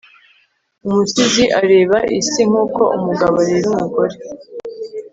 Umusizi 0.87 1.43
areba 1.61 1.97
isi 2.19 2.41
nkuko 2.49 2.81
umugabo 2.97 3.35
areba 3.45 3.67
umugore 3.73 4.15